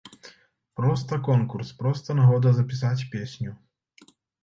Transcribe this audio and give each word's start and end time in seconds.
Проста 0.79 1.19
конкурс, 1.27 1.71
проста 1.83 2.17
нагода 2.23 2.47
запісаць 2.59 3.07
песню. 3.15 3.51